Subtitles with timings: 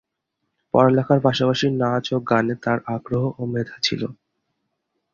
[0.73, 4.01] পড়ালেখার পাশাপাশি নাচ ও গানে তার আগ্রহ ও মেধা ছিল।